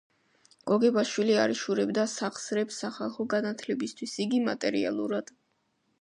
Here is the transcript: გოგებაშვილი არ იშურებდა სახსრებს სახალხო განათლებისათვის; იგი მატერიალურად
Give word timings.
გოგებაშვილი 0.69 1.35
არ 1.41 1.53
იშურებდა 1.57 2.07
სახსრებს 2.15 2.81
სახალხო 2.85 3.29
განათლებისათვის; 3.35 4.19
იგი 4.25 4.41
მატერიალურად 4.51 5.35